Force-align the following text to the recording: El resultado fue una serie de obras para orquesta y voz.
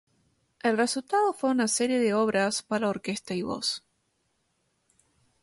El 0.63 0.79
resultado 0.79 1.31
fue 1.31 1.51
una 1.51 1.67
serie 1.67 1.99
de 1.99 2.15
obras 2.15 2.63
para 2.63 2.89
orquesta 2.89 3.35
y 3.35 3.43
voz. 3.43 3.83